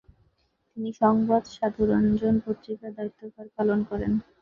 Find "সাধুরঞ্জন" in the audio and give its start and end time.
1.55-2.35